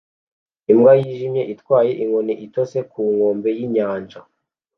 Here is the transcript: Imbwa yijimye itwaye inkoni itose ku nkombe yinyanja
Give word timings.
Imbwa 0.71 0.91
yijimye 1.01 1.43
itwaye 1.53 1.91
inkoni 2.03 2.33
itose 2.45 2.77
ku 2.91 2.99
nkombe 3.13 3.49
yinyanja 3.57 4.19